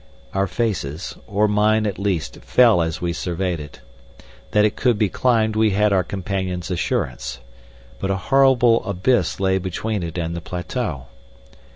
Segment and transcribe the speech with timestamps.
[0.33, 3.81] Our faces or mine, at least fell as we surveyed it.
[4.49, 7.39] That it could be climbed we had our companion's assurance.
[7.99, 11.05] But a horrible abyss lay between it and the plateau.